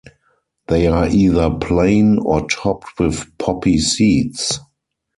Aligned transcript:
They 0.65 0.87
are 0.87 1.07
either 1.09 1.51
plain 1.51 2.17
or 2.17 2.47
topped 2.47 2.97
with 2.99 3.37
poppy 3.37 3.77
seeds. 3.77 4.59